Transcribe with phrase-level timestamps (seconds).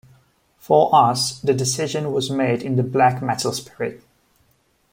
[0.57, 4.01] For us, the decision was made in the black metal spirit.